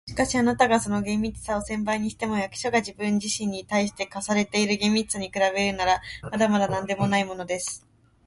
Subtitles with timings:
[0.07, 7.85] 「しかし、あなたがその厳密さを千倍にしても、役所が自分自身に対して課している厳密さに比べるなら、まだまだなんでもないものです。